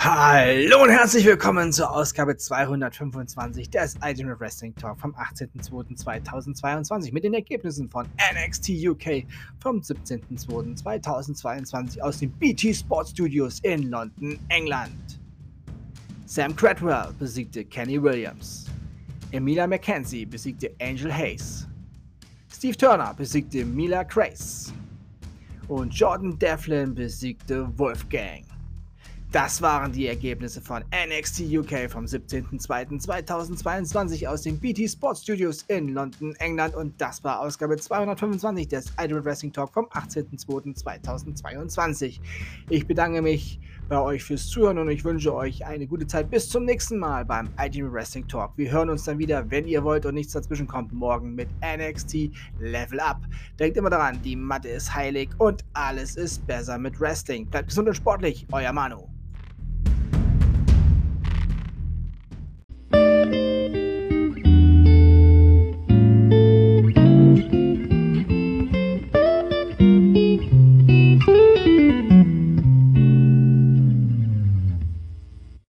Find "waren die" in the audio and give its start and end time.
29.60-30.06